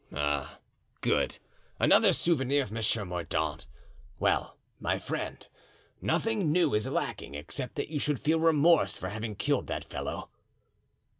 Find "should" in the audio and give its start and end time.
7.99-8.19